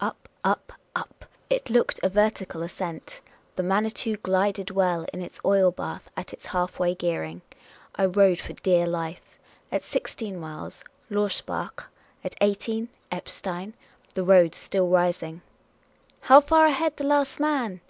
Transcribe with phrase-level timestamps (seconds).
[0.00, 3.20] Up, up, up; it looked a vertical ascent;
[3.54, 7.40] the Manitou glided well in its oil batli at its half way gearing,
[7.94, 9.38] I rode for dear life.
[9.70, 11.84] At sixteen miles, Lorsbach;
[12.24, 13.74] at eighteen, Eppstein;
[14.14, 15.40] the road still rising.
[16.22, 17.80] "How far ahead the last man?"